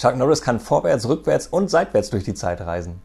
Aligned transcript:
Chuck 0.00 0.16
Norris 0.16 0.40
kann 0.40 0.60
vorwärts, 0.60 1.06
rückwärts 1.06 1.46
und 1.46 1.68
seitwärts 1.68 2.08
durch 2.08 2.24
die 2.24 2.32
Zeit 2.32 2.62
reisen. 2.62 3.02